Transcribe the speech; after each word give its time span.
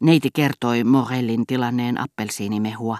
Neiti 0.00 0.28
kertoi 0.34 0.84
Morellin 0.84 1.46
tilanneen 1.46 2.00
appelsiinimehua 2.00 2.98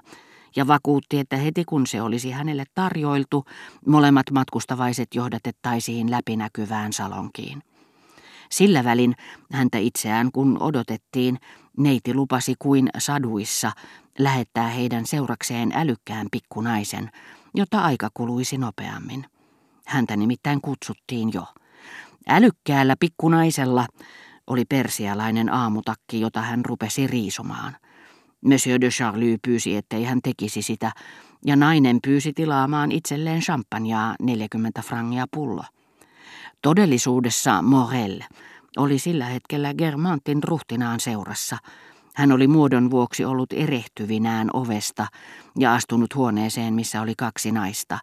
ja 0.57 0.67
vakuutti, 0.67 1.19
että 1.19 1.37
heti 1.37 1.65
kun 1.65 1.87
se 1.87 2.03
olisi 2.03 2.31
hänelle 2.31 2.65
tarjoiltu, 2.75 3.45
molemmat 3.87 4.31
matkustavaiset 4.33 5.09
johdatettaisiin 5.15 6.11
läpinäkyvään 6.11 6.93
salonkiin. 6.93 7.63
Sillä 8.51 8.85
välin 8.85 9.15
häntä 9.53 9.79
itseään 9.79 10.33
kun 10.33 10.63
odotettiin, 10.63 11.39
neiti 11.77 12.15
lupasi 12.15 12.55
kuin 12.59 12.89
saduissa 12.99 13.73
lähettää 14.19 14.69
heidän 14.69 15.07
seurakseen 15.07 15.73
älykkään 15.75 16.27
pikkunaisen, 16.33 17.11
jotta 17.55 17.81
aika 17.81 18.09
kuluisi 18.15 18.59
nopeammin. 18.59 19.27
Häntä 19.87 20.17
nimittäin 20.17 20.61
kutsuttiin 20.61 21.31
jo. 21.35 21.47
Älykkäällä 22.29 22.97
pikkunaisella 23.01 23.87
oli 24.47 24.65
persialainen 24.65 25.53
aamutakki, 25.53 26.21
jota 26.21 26.43
hän 26.43 26.65
rupesi 26.65 27.07
riisumaan. 27.07 27.77
Monsieur 28.45 28.81
de 28.81 28.89
Charlie 28.89 29.37
pyysi, 29.47 29.77
ettei 29.77 30.05
hän 30.05 30.21
tekisi 30.23 30.63
sitä, 30.63 30.93
ja 31.47 31.57
nainen 31.57 31.99
pyysi 32.05 32.33
tilaamaan 32.33 32.93
itselleen 32.93 33.41
champagnea 33.41 34.15
40 34.23 34.83
frangia 34.83 35.27
pullo. 35.35 35.65
Todellisuudessa 36.63 37.63
Morel 37.63 38.21
oli 38.77 38.99
sillä 38.99 39.27
hetkellä 39.27 39.75
Germantin 39.75 40.43
ruhtinaan 40.43 41.01
seurassa. 41.01 41.59
Hän 42.15 42.33
oli 42.33 42.49
muodon 42.49 42.91
vuoksi 42.91 43.25
ollut 43.25 43.53
erehtyvinään 43.53 44.51
ovesta 44.53 45.07
ja 45.59 45.75
astunut 45.75 46.15
huoneeseen, 46.15 46.75
missä 46.75 47.01
oli 47.01 47.15
kaksi 47.19 47.53
naista, 47.53 47.99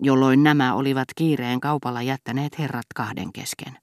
jolloin 0.00 0.42
nämä 0.42 0.74
olivat 0.74 1.08
kiireen 1.16 1.60
kaupalla 1.60 2.02
jättäneet 2.02 2.58
herrat 2.58 2.86
kahden 2.94 3.32
kesken. 3.32 3.78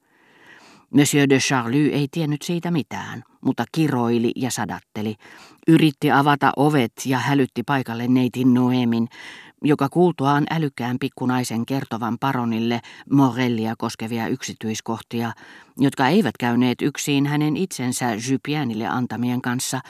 Monsieur 0.94 1.28
de 1.28 1.38
Charlie 1.38 1.92
ei 1.92 2.08
tiennyt 2.10 2.42
siitä 2.42 2.70
mitään, 2.70 3.22
mutta 3.40 3.64
kiroili 3.72 4.32
ja 4.36 4.50
sadatteli, 4.50 5.16
yritti 5.68 6.10
avata 6.10 6.52
ovet 6.56 6.92
ja 7.06 7.18
hälytti 7.18 7.62
paikalle 7.62 8.08
neitin 8.08 8.54
Noemin, 8.54 9.08
joka 9.64 9.88
kuultuaan 9.88 10.46
älykkään 10.50 10.98
pikkunaisen 10.98 11.66
kertovan 11.66 12.18
paronille 12.18 12.80
Morellia 13.10 13.74
koskevia 13.78 14.28
yksityiskohtia, 14.28 15.32
jotka 15.78 16.08
eivät 16.08 16.36
käyneet 16.38 16.82
yksin 16.82 17.26
hänen 17.26 17.56
itsensä 17.56 18.06
Jupienille 18.30 18.86
antamien 18.86 19.42
kanssa, 19.42 19.80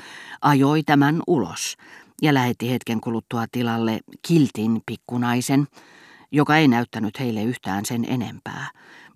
ajoi 0.43 0.83
tämän 0.83 1.23
ulos 1.27 1.77
ja 2.23 2.35
lähetti 2.35 2.71
hetken 2.71 3.01
kuluttua 3.01 3.45
tilalle 3.53 4.01
kiltin 4.27 4.83
pikkunaisen, 4.87 5.67
joka 6.33 6.57
ei 6.57 6.69
näyttänyt 6.69 7.21
heille 7.21 7.43
yhtään 7.43 7.87
sen 7.87 8.05
enempää, 8.09 8.67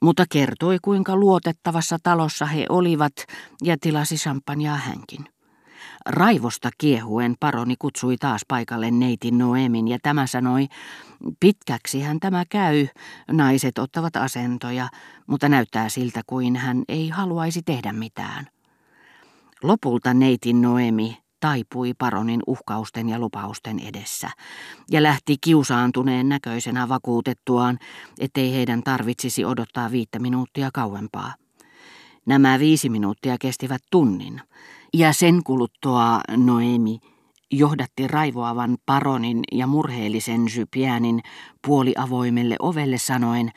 mutta 0.04 0.24
kertoi 0.30 0.78
kuinka 0.82 1.16
luotettavassa 1.16 1.98
talossa 2.02 2.46
he 2.46 2.66
olivat 2.68 3.12
ja 3.62 3.76
tilasi 3.80 4.16
champagnea 4.16 4.74
hänkin. 4.74 5.24
Raivosta 6.06 6.70
kiehuen 6.78 7.34
paroni 7.40 7.74
kutsui 7.78 8.16
taas 8.16 8.40
paikalle 8.48 8.90
neitin 8.90 9.38
Noemin 9.38 9.88
ja 9.88 9.98
tämä 10.02 10.26
sanoi, 10.26 10.66
pitkäksihän 11.40 12.20
tämä 12.20 12.44
käy, 12.50 12.86
naiset 13.30 13.78
ottavat 13.78 14.16
asentoja, 14.16 14.88
mutta 15.26 15.48
näyttää 15.48 15.88
siltä 15.88 16.20
kuin 16.26 16.56
hän 16.56 16.82
ei 16.88 17.08
haluaisi 17.08 17.62
tehdä 17.62 17.92
mitään. 17.92 18.46
Lopulta 19.62 20.14
neitin 20.14 20.62
Noemi 20.62 21.23
taipui 21.44 21.94
paronin 21.94 22.40
uhkausten 22.46 23.08
ja 23.08 23.18
lupausten 23.18 23.78
edessä 23.78 24.30
ja 24.90 25.02
lähti 25.02 25.36
kiusaantuneen 25.40 26.28
näköisenä 26.28 26.88
vakuutettuaan, 26.88 27.78
ettei 28.20 28.52
heidän 28.52 28.82
tarvitsisi 28.82 29.44
odottaa 29.44 29.90
viittä 29.90 30.18
minuuttia 30.18 30.70
kauempaa. 30.74 31.34
Nämä 32.26 32.58
viisi 32.58 32.88
minuuttia 32.88 33.36
kestivät 33.40 33.82
tunnin, 33.90 34.40
ja 34.94 35.12
sen 35.12 35.42
kuluttua 35.44 36.20
Noemi 36.36 36.98
johdatti 37.50 38.08
raivoavan 38.08 38.76
paronin 38.86 39.40
ja 39.52 39.66
murheellisen 39.66 40.46
Jypiänin 40.56 41.20
puoliavoimelle 41.66 42.56
ovelle 42.58 42.98
sanoen, 42.98 43.50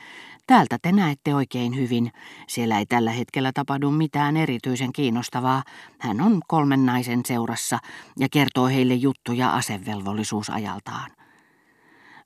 Täältä 0.48 0.78
te 0.82 0.92
näette 0.92 1.34
oikein 1.34 1.76
hyvin. 1.76 2.12
Siellä 2.46 2.78
ei 2.78 2.86
tällä 2.86 3.10
hetkellä 3.10 3.50
tapahdu 3.54 3.90
mitään 3.90 4.36
erityisen 4.36 4.92
kiinnostavaa. 4.92 5.62
Hän 5.98 6.20
on 6.20 6.40
kolmen 6.48 6.86
naisen 6.86 7.20
seurassa 7.26 7.78
ja 8.18 8.28
kertoo 8.32 8.66
heille 8.66 8.94
juttuja 8.94 9.50
asevelvollisuusajaltaan. 9.50 11.10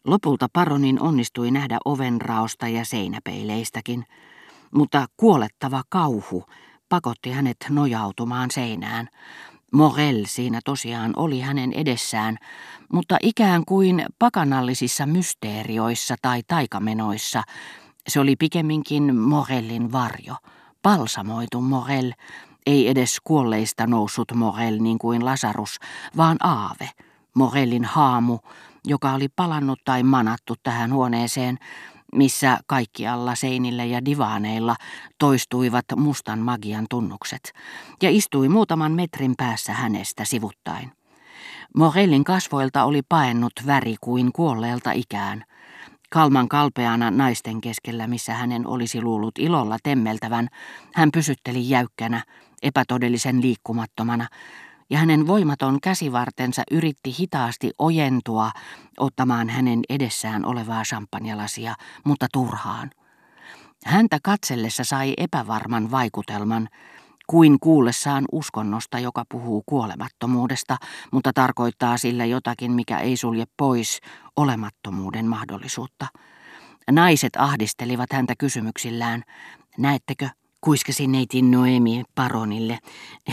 Lopulta 0.05 0.49
paronin 0.53 1.03
onnistui 1.03 1.51
nähdä 1.51 1.79
ovenraosta 1.85 2.69
ja 2.69 2.85
seinäpeileistäkin, 2.85 4.05
mutta 4.75 5.07
kuolettava 5.17 5.83
kauhu 5.89 6.45
pakotti 6.89 7.31
hänet 7.31 7.57
nojautumaan 7.71 8.51
seinään. 8.51 9.09
Morel 9.73 10.25
siinä 10.27 10.61
tosiaan 10.65 11.13
oli 11.17 11.41
hänen 11.41 11.73
edessään, 11.73 12.37
mutta 12.93 13.17
ikään 13.23 13.65
kuin 13.65 14.05
pakanallisissa 14.19 15.07
mysteerioissa 15.07 16.17
tai 16.23 16.43
taikamenoissa 16.47 17.43
se 18.09 18.21
oli 18.21 18.37
pikemminkin 18.37 19.17
Morellin 19.17 19.93
varjo, 19.93 20.35
palsamoitu 20.83 21.61
Morel, 21.61 22.13
ei 22.67 22.89
edes 22.89 23.21
kuolleista 23.25 23.87
noussut 23.87 24.33
Morel 24.35 24.79
niin 24.81 24.99
kuin 24.99 25.25
Lasarus, 25.25 25.79
vaan 26.17 26.37
aave, 26.41 26.91
Morellin 27.35 27.85
haamu, 27.85 28.39
joka 28.87 29.13
oli 29.13 29.29
palannut 29.29 29.81
tai 29.85 30.03
manattu 30.03 30.55
tähän 30.63 30.93
huoneeseen, 30.93 31.59
missä 32.15 32.59
kaikkialla 32.67 33.35
seinillä 33.35 33.85
ja 33.85 34.05
divaaneilla 34.05 34.77
toistuivat 35.19 35.85
mustan 35.97 36.39
magian 36.39 36.87
tunnukset, 36.91 37.53
ja 38.03 38.11
istui 38.11 38.49
muutaman 38.49 38.93
metrin 38.93 39.35
päässä 39.37 39.73
hänestä 39.73 40.25
sivuttain. 40.25 40.93
Morellin 41.77 42.25
kasvoilta 42.25 42.85
oli 42.85 43.03
paennut 43.09 43.53
väri 43.67 43.97
kuin 44.01 44.33
kuolleelta 44.33 44.93
ikään. 44.93 45.45
Kalman 46.13 46.49
kalpeana 46.49 47.11
naisten 47.11 47.61
keskellä, 47.61 48.07
missä 48.07 48.35
hänen 48.35 48.67
olisi 48.67 49.03
luullut 49.03 49.39
ilolla 49.39 49.77
temmeltävän, 49.83 50.49
hän 50.95 51.11
pysytteli 51.13 51.69
jäykkänä, 51.71 52.25
epätodellisen 52.63 53.43
liikkumattomana, 53.43 54.27
ja 54.91 54.99
hänen 54.99 55.27
voimaton 55.27 55.81
käsivartensa 55.83 56.63
yritti 56.71 57.15
hitaasti 57.19 57.71
ojentua 57.79 58.51
ottamaan 58.99 59.49
hänen 59.49 59.81
edessään 59.89 60.45
olevaa 60.45 60.83
champagnelasia, 60.83 61.75
mutta 62.05 62.27
turhaan. 62.33 62.91
Häntä 63.85 64.19
katsellessa 64.23 64.85
sai 64.85 65.15
epävarman 65.17 65.91
vaikutelman, 65.91 66.69
kuin 67.33 67.61
kuullessaan 67.61 68.25
uskonnosta, 68.33 68.99
joka 68.99 69.25
puhuu 69.29 69.63
kuolemattomuudesta, 69.67 70.77
mutta 71.13 71.33
tarkoittaa 71.33 71.97
sillä 71.97 72.25
jotakin, 72.25 72.73
mikä 72.73 72.99
ei 72.99 73.17
sulje 73.17 73.45
pois 73.57 74.01
olemattomuuden 74.37 75.27
mahdollisuutta. 75.27 76.07
Naiset 76.91 77.37
ahdistelivat 77.37 78.13
häntä 78.13 78.35
kysymyksillään. 78.39 79.23
Näettekö, 79.79 80.29
kuiskasi 80.61 81.07
neitin 81.07 81.51
Noemi 81.51 82.05
paronille. 82.15 82.79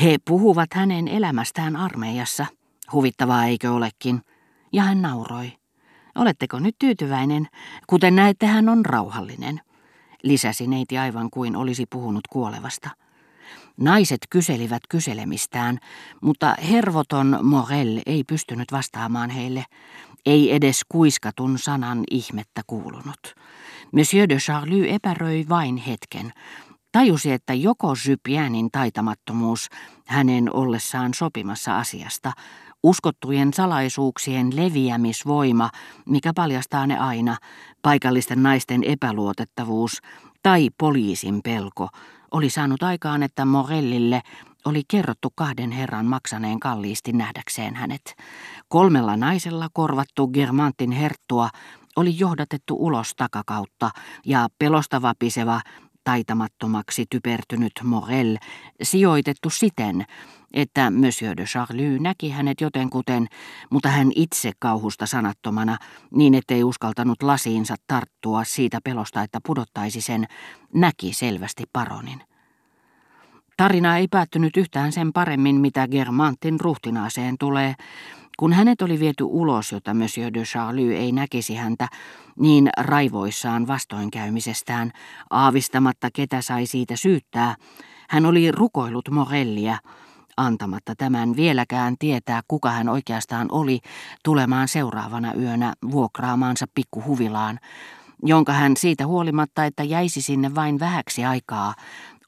He 0.01 0.17
puhuvat 0.27 0.73
hänen 0.73 1.07
elämästään 1.07 1.75
armeijassa. 1.75 2.45
Huvittavaa 2.91 3.45
eikö 3.45 3.71
olekin? 3.71 4.21
Ja 4.73 4.83
hän 4.83 5.01
nauroi. 5.01 5.51
Oletteko 6.15 6.59
nyt 6.59 6.75
tyytyväinen? 6.79 7.47
Kuten 7.87 8.15
näette, 8.15 8.45
hän 8.45 8.69
on 8.69 8.85
rauhallinen. 8.85 9.61
Lisäsi 10.23 10.67
neiti 10.67 10.97
aivan 10.97 11.29
kuin 11.29 11.55
olisi 11.55 11.85
puhunut 11.89 12.27
kuolevasta. 12.29 12.89
Naiset 13.79 14.19
kyselivät 14.29 14.81
kyselemistään, 14.89 15.77
mutta 16.21 16.55
hervoton 16.69 17.39
Morel 17.41 18.01
ei 18.05 18.23
pystynyt 18.23 18.71
vastaamaan 18.71 19.29
heille, 19.29 19.65
ei 20.25 20.53
edes 20.53 20.81
kuiskatun 20.89 21.59
sanan 21.59 22.03
ihmettä 22.11 22.61
kuulunut. 22.67 23.35
Monsieur 23.91 24.29
de 24.29 24.37
Charlie 24.37 24.93
epäröi 24.93 25.45
vain 25.49 25.77
hetken, 25.77 26.33
tajusi, 26.91 27.31
että 27.31 27.53
joko 27.53 27.93
Jypiänin 28.07 28.71
taitamattomuus 28.71 29.67
hänen 30.07 30.55
ollessaan 30.55 31.13
sopimassa 31.13 31.77
asiasta, 31.77 32.31
uskottujen 32.83 33.53
salaisuuksien 33.53 34.55
leviämisvoima, 34.55 35.69
mikä 36.05 36.31
paljastaa 36.35 36.87
ne 36.87 36.97
aina, 36.97 37.37
paikallisten 37.81 38.43
naisten 38.43 38.83
epäluotettavuus 38.83 40.01
tai 40.43 40.69
poliisin 40.77 41.41
pelko, 41.43 41.89
oli 42.31 42.49
saanut 42.49 42.83
aikaan, 42.83 43.23
että 43.23 43.45
Morellille 43.45 44.21
oli 44.65 44.81
kerrottu 44.87 45.29
kahden 45.35 45.71
herran 45.71 46.05
maksaneen 46.05 46.59
kalliisti 46.59 47.11
nähdäkseen 47.13 47.75
hänet. 47.75 48.15
Kolmella 48.67 49.17
naisella 49.17 49.67
korvattu 49.73 50.27
Germantin 50.27 50.91
herttua 50.91 51.49
oli 51.95 52.19
johdatettu 52.19 52.75
ulos 52.79 53.15
takakautta 53.15 53.91
ja 54.25 54.47
pelosta 54.59 55.01
vapiseva, 55.01 55.61
taitamattomaksi 56.03 57.05
typertynyt 57.09 57.71
Morel 57.83 58.37
sijoitettu 58.83 59.49
siten, 59.49 60.05
että 60.53 60.91
Monsieur 60.91 61.37
de 61.37 61.43
Charlie 61.43 61.99
näki 61.99 62.29
hänet 62.29 62.61
jotenkuten, 62.61 63.27
mutta 63.69 63.89
hän 63.89 64.11
itse 64.15 64.51
kauhusta 64.59 65.05
sanattomana, 65.05 65.77
niin 66.11 66.33
ettei 66.33 66.63
uskaltanut 66.63 67.23
lasiinsa 67.23 67.75
tarttua 67.87 68.43
siitä 68.43 68.79
pelosta, 68.83 69.23
että 69.23 69.39
pudottaisi 69.45 70.01
sen, 70.01 70.27
näki 70.73 71.13
selvästi 71.13 71.63
paronin. 71.73 72.28
Tarina 73.59 73.97
ei 73.97 74.07
päättynyt 74.07 74.57
yhtään 74.57 74.91
sen 74.91 75.13
paremmin, 75.13 75.55
mitä 75.55 75.87
Germantin 75.87 76.59
ruhtinaaseen 76.59 77.35
tulee. 77.39 77.75
Kun 78.37 78.53
hänet 78.53 78.81
oli 78.81 78.99
viety 78.99 79.23
ulos, 79.23 79.71
jotta 79.71 79.93
Monsieur 79.93 80.33
de 80.33 80.43
Charlie 80.43 80.95
ei 80.95 81.11
näkisi 81.11 81.55
häntä, 81.55 81.87
niin 82.39 82.69
raivoissaan 82.77 83.67
vastoinkäymisestään, 83.67 84.91
aavistamatta 85.29 86.09
ketä 86.13 86.41
sai 86.41 86.65
siitä 86.65 86.95
syyttää, 86.95 87.55
hän 88.09 88.25
oli 88.25 88.51
rukoillut 88.51 89.09
Morellia, 89.09 89.77
antamatta 90.37 90.93
tämän 90.97 91.35
vieläkään 91.35 91.95
tietää, 91.99 92.41
kuka 92.47 92.71
hän 92.71 92.89
oikeastaan 92.89 93.47
oli, 93.51 93.79
tulemaan 94.23 94.67
seuraavana 94.67 95.33
yönä 95.33 95.73
vuokraamaansa 95.91 96.65
pikkuhuvilaan, 96.75 97.59
jonka 98.23 98.53
hän 98.53 98.77
siitä 98.77 99.07
huolimatta, 99.07 99.65
että 99.65 99.83
jäisi 99.83 100.21
sinne 100.21 100.55
vain 100.55 100.79
vähäksi 100.79 101.25
aikaa, 101.25 101.73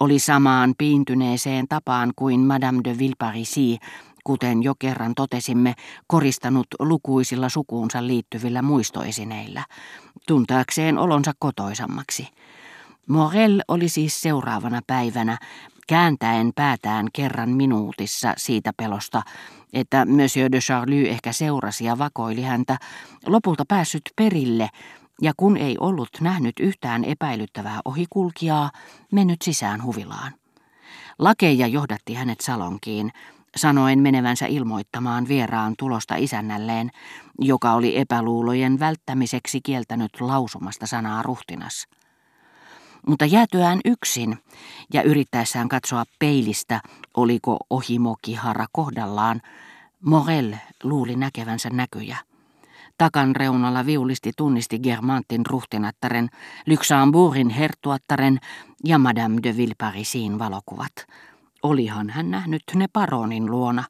oli 0.01 0.19
samaan 0.19 0.73
piintyneeseen 0.77 1.67
tapaan 1.67 2.11
kuin 2.15 2.39
Madame 2.39 2.81
de 2.83 2.97
Villeparisi, 2.97 3.77
kuten 4.23 4.63
jo 4.63 4.73
kerran 4.79 5.15
totesimme, 5.15 5.73
koristanut 6.07 6.67
lukuisilla 6.79 7.49
sukuunsa 7.49 8.07
liittyvillä 8.07 8.61
muistoesineillä, 8.61 9.65
tuntaakseen 10.27 10.97
olonsa 10.97 11.31
kotoisammaksi. 11.39 12.27
Morel 13.07 13.61
oli 13.67 13.89
siis 13.89 14.21
seuraavana 14.21 14.81
päivänä, 14.87 15.37
kääntäen 15.87 16.51
päätään 16.55 17.07
kerran 17.13 17.49
minuutissa 17.49 18.33
siitä 18.37 18.73
pelosta, 18.77 19.21
että 19.73 20.05
Monsieur 20.05 20.51
de 20.51 20.59
Charlie 20.59 21.09
ehkä 21.09 21.31
seurasi 21.31 21.85
ja 21.85 21.97
vakoili 21.97 22.41
häntä, 22.41 22.77
lopulta 23.25 23.63
päässyt 23.67 24.03
perille 24.15 24.69
ja 25.21 25.33
kun 25.37 25.57
ei 25.57 25.77
ollut 25.79 26.09
nähnyt 26.21 26.59
yhtään 26.59 27.03
epäilyttävää 27.03 27.79
ohikulkijaa, 27.85 28.71
mennyt 29.11 29.41
sisään 29.41 29.83
huvilaan. 29.83 30.33
Lakeja 31.19 31.67
johdatti 31.67 32.13
hänet 32.13 32.41
salonkiin, 32.41 33.11
sanoen 33.55 33.99
menevänsä 33.99 34.45
ilmoittamaan 34.45 35.27
vieraan 35.27 35.73
tulosta 35.77 36.15
isännälleen, 36.15 36.91
joka 37.39 37.73
oli 37.73 37.97
epäluulojen 37.97 38.79
välttämiseksi 38.79 39.61
kieltänyt 39.61 40.21
lausumasta 40.21 40.87
sanaa 40.87 41.23
ruhtinas. 41.23 41.87
Mutta 43.07 43.25
jäätyään 43.25 43.79
yksin 43.85 44.37
ja 44.93 45.03
yrittäessään 45.03 45.69
katsoa 45.69 46.03
peilistä, 46.19 46.81
oliko 47.13 47.57
ohimokihara 47.69 48.65
kohdallaan, 48.71 49.41
Morel 50.01 50.55
luuli 50.83 51.15
näkevänsä 51.15 51.69
näkyjä. 51.69 52.17
Takan 53.01 53.35
reunalla 53.35 53.85
viulisti 53.85 54.31
tunnisti 54.37 54.79
Germantin 54.79 55.45
ruhtinattaren, 55.45 56.29
Luxembourgin 56.67 57.49
hertuattaren 57.49 58.39
ja 58.85 58.97
Madame 58.97 59.39
de 59.43 59.57
Villeparisin 59.57 60.39
valokuvat. 60.39 60.91
Olihan 61.63 62.09
hän 62.09 62.31
nähnyt 62.31 62.63
ne 62.75 62.85
paronin 62.93 63.51
luona 63.51 63.83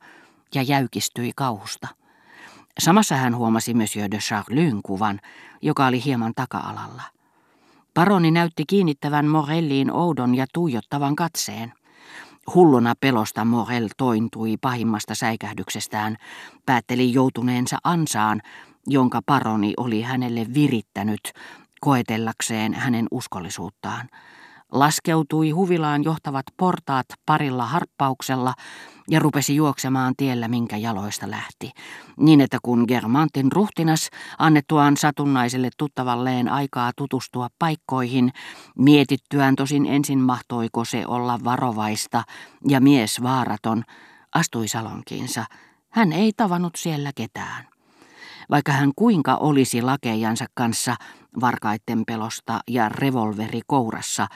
ja 0.56 0.62
jäykistyi 0.62 1.32
kauhusta. 1.36 1.88
Samassa 2.80 3.16
hän 3.16 3.36
huomasi 3.36 3.74
Monsieur 3.74 4.12
de 4.12 4.18
Charlyn 4.18 4.82
kuvan, 4.84 5.20
joka 5.62 5.88
oli 5.88 6.04
hieman 6.06 6.34
taka-alalla. 6.36 7.04
Paroni 7.94 8.32
näytti 8.32 8.64
kiinnittävän 8.68 9.28
Morelliin 9.28 9.92
oudon 9.92 10.36
ja 10.36 10.46
tuijottavan 10.54 11.16
katseen. 11.16 11.74
Hulluna 12.56 12.94
pelosta 13.00 13.46
Morel 13.46 13.90
tointui 13.98 14.58
pahimmasta 14.62 15.16
säikähdyksestään, 15.16 16.18
päätteli 16.66 17.14
joutuneensa 17.14 17.78
ansaan, 17.84 18.42
jonka 18.88 19.22
paroni 19.26 19.74
oli 19.78 20.02
hänelle 20.02 20.48
virittänyt 20.54 21.22
koetellakseen 21.82 22.74
hänen 22.74 23.08
uskollisuuttaan. 23.12 24.10
Laskeutui 24.72 25.50
huvilaan 25.50 26.04
johtavat 26.04 26.46
portaat 26.58 27.06
parilla 27.26 27.66
harppauksella 27.66 28.54
ja 29.10 29.20
rupesi 29.20 29.56
juoksemaan 29.56 30.14
tiellä, 30.18 30.48
minkä 30.48 30.78
jaloista 30.78 31.30
lähti. 31.30 31.72
Niin, 32.18 32.42
että 32.42 32.58
kun 32.62 32.86
Germantin 32.88 33.52
ruhtinas 33.52 34.10
annettuaan 34.38 34.98
satunnaiselle 34.98 35.70
tuttavalleen 35.78 36.50
aikaa 36.50 36.92
tutustua 36.98 37.48
paikkoihin, 37.60 38.32
mietittyään 38.78 39.56
tosin 39.56 39.86
ensin 39.86 40.20
mahtoiko 40.20 40.86
se 40.86 41.04
olla 41.08 41.40
varovaista 41.44 42.24
ja 42.68 42.82
mies 42.82 43.24
vaaraton, 43.24 43.84
astui 44.36 44.68
salonkiinsa. 44.68 45.46
Hän 45.90 46.14
ei 46.14 46.34
tavannut 46.38 46.76
siellä 46.76 47.12
ketään. 47.16 47.71
Vaikka 48.50 48.72
hän 48.72 48.92
kuinka 48.96 49.36
olisi 49.36 49.82
lakejansa 49.82 50.46
kanssa 50.54 50.96
varkaitten 51.42 52.04
pelosta 52.08 52.60
ja 52.68 52.90
revolveri 52.90 53.60
kourassa, 53.68 54.28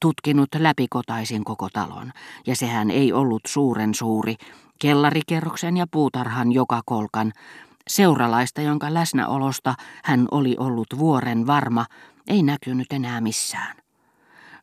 tutkinut 0.00 0.48
läpikotaisin 0.58 1.44
koko 1.44 1.68
talon, 1.72 2.12
ja 2.46 2.56
sehän 2.56 2.90
ei 2.90 3.12
ollut 3.12 3.42
suuren 3.46 3.94
suuri, 3.94 4.34
kellarikerroksen 4.78 5.76
ja 5.76 5.86
puutarhan 5.90 6.52
joka 6.52 6.82
kolkan, 6.86 7.32
seuralaista, 7.88 8.60
jonka 8.60 8.94
läsnäolosta 8.94 9.74
hän 10.04 10.28
oli 10.30 10.56
ollut 10.58 10.86
vuoren 10.98 11.46
varma, 11.46 11.86
ei 12.26 12.42
näkynyt 12.42 12.92
enää 12.92 13.20
missään. 13.20 13.76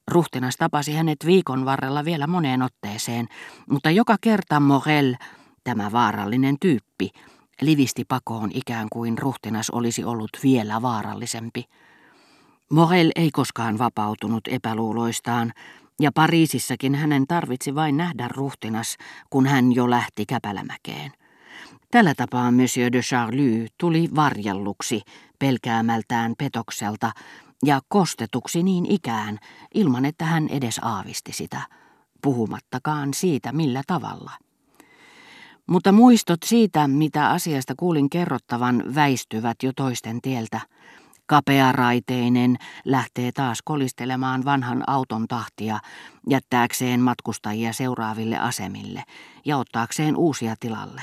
Ruhtinas 0.08 0.56
tapasi 0.58 0.96
hänet 0.96 1.26
viikon 1.26 1.66
varrella 1.66 2.06
vielä 2.06 2.28
moneen 2.28 2.62
otteeseen, 2.62 3.28
mutta 3.70 3.92
joka 3.92 4.16
kerta 4.22 4.60
Morel, 4.60 5.16
tämä 5.64 5.92
vaarallinen 5.92 6.56
tyyppi, 6.60 7.10
livisti 7.62 8.06
pakoon 8.06 8.52
ikään 8.54 8.88
kuin 8.92 9.18
ruhtinas 9.18 9.70
olisi 9.70 10.04
ollut 10.04 10.30
vielä 10.44 10.82
vaarallisempi. 10.82 11.64
Morel 12.72 13.12
ei 13.16 13.32
koskaan 13.32 13.78
vapautunut 13.78 14.48
epäluuloistaan, 14.48 15.54
ja 16.00 16.12
Pariisissakin 16.12 16.96
hänen 16.96 17.28
tarvitsi 17.28 17.76
vain 17.76 17.98
nähdä 17.98 18.28
ruhtinas, 18.28 18.98
kun 19.30 19.46
hän 19.46 19.76
jo 19.76 19.90
lähti 19.90 20.26
käpälämäkeen. 20.26 21.12
Tällä 21.92 22.14
tapaa 22.16 22.52
Monsieur 22.52 22.92
de 22.92 23.02
Charlie 23.02 23.68
tuli 23.78 24.10
varjelluksi 24.16 25.02
pelkäämältään 25.40 26.34
petokselta 26.38 27.12
ja 27.66 27.82
kostetuksi 27.88 28.64
niin 28.64 28.86
ikään, 28.86 29.40
ilman 29.74 30.06
että 30.06 30.26
hän 30.26 30.48
edes 30.48 30.80
aavisti 30.82 31.34
sitä, 31.34 31.62
puhumattakaan 32.22 33.14
siitä 33.14 33.52
millä 33.52 33.82
tavalla. 33.88 34.32
Mutta 35.68 35.92
muistot 35.92 36.40
siitä, 36.46 36.88
mitä 36.88 37.30
asiasta 37.30 37.74
kuulin 37.78 38.10
kerrottavan, 38.10 38.84
väistyvät 38.96 39.64
jo 39.64 39.72
toisten 39.76 40.22
tieltä. 40.22 40.62
Kapearaiteinen 41.26 42.58
lähtee 42.86 43.32
taas 43.32 43.62
kolistelemaan 43.66 44.46
vanhan 44.46 44.84
auton 44.88 45.28
tahtia, 45.28 45.80
jättääkseen 46.30 47.00
matkustajia 47.00 47.74
seuraaville 47.74 48.38
asemille 48.38 49.04
ja 49.46 49.58
ottaakseen 49.58 50.18
uusia 50.18 50.56
tilalle. 50.60 51.02